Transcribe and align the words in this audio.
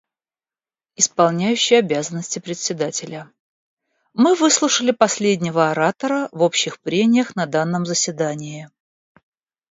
Исполняющий 0.95 1.75
обязанности 1.75 2.39
Председателя: 2.39 3.31
Мы 4.15 4.33
выслушали 4.33 4.89
последнего 4.89 5.69
оратора 5.69 6.27
в 6.31 6.41
общих 6.41 6.79
прениях 6.79 7.35
на 7.35 7.45
данном 7.45 7.85
заседании. 7.85 8.71